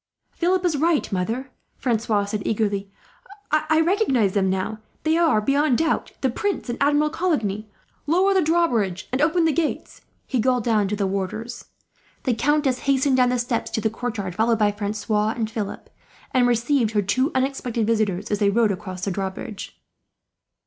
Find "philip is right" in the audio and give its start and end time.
0.31-1.11